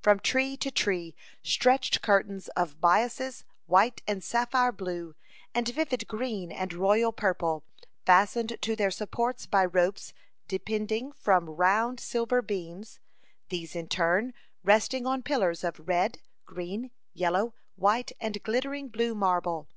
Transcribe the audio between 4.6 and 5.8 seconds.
blue, and